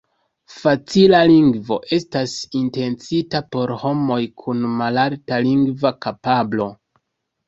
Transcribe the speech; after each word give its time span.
Facila 0.51 1.17
Lingvo 1.31 1.75
estas 1.97 2.31
intencita 2.59 3.41
por 3.55 3.73
homoj 3.81 4.17
kun 4.45 4.65
malalta 4.79 5.39
lingva 5.49 5.93
kapablo. 6.07 6.67